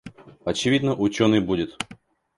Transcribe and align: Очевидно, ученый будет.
Очевидно, 0.45 0.95
ученый 0.99 1.41
будет. 1.41 1.77